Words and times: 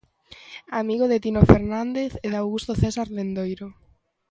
Amigo 0.81 1.05
de 1.11 1.19
Tino 1.23 1.41
Fernández 1.51 2.11
e 2.25 2.27
de 2.31 2.39
Augusto 2.43 2.71
César 2.81 3.07
Lendoiro. 3.15 3.67